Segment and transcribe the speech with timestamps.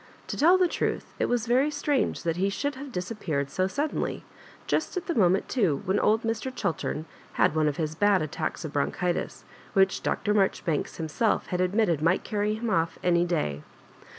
[0.29, 4.23] To tell the truth, it was very strange that he should have disappeared so suddenly,—
[4.73, 6.51] just at the moment too, when old Mr.
[6.51, 9.43] Chiltem had one of his bad attacks of bronchitis,
[9.73, 10.33] which Dr.
[10.33, 13.61] Maijoribanks himself had admitted might carry him off any day.